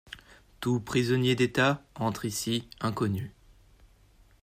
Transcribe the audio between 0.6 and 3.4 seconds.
Tout prisonnier d'État entre ici inconnu.